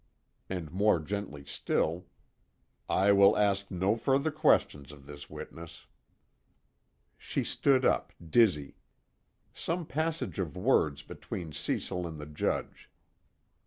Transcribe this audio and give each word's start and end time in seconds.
And 0.49 0.71
more 0.71 0.99
gently 0.99 1.45
still: 1.45 2.07
"I 2.89 3.11
will 3.11 3.37
ask 3.37 3.69
no 3.69 3.95
further 3.95 4.31
questions 4.31 4.91
of 4.91 5.05
this 5.05 5.29
witness." 5.29 5.85
She 7.19 7.43
stood 7.43 7.85
up, 7.85 8.11
dizzy. 8.27 8.77
Some 9.53 9.85
passage 9.85 10.39
of 10.39 10.57
words 10.57 11.03
between 11.03 11.53
Cecil 11.53 12.07
and 12.07 12.17
the 12.19 12.25
Judge. 12.25 12.89